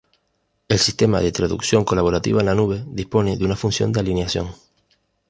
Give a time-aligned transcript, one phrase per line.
[0.67, 4.47] El sistema de traducción colaborativa en la nube dispone de una función de alineación.